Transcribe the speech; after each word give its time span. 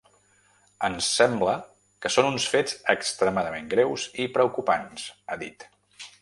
Ens 0.87 1.09
sembla 1.17 1.51
que 2.05 2.11
són 2.15 2.29
uns 2.29 2.47
fets 2.53 2.79
extremadament 2.95 3.69
greus 3.75 4.07
i 4.25 4.27
preocupants, 4.39 5.05
ha 5.35 5.39
dit. 5.45 5.69